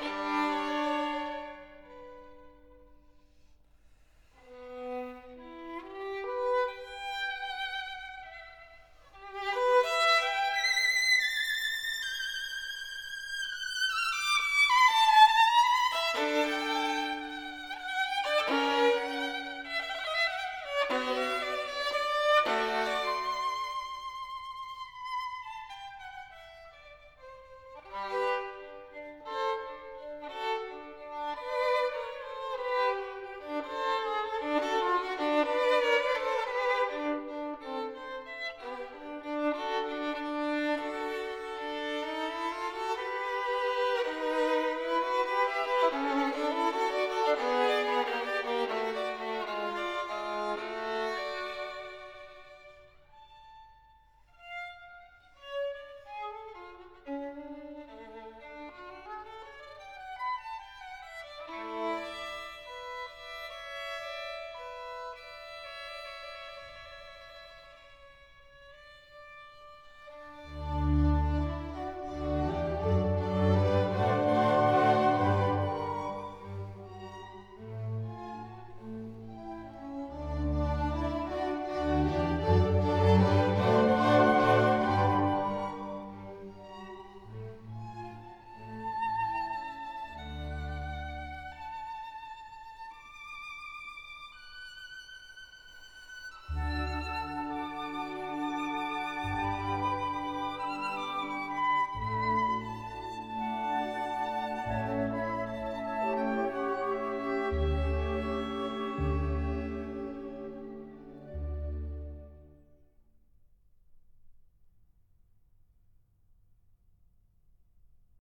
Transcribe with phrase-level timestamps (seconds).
[0.00, 0.39] Bye.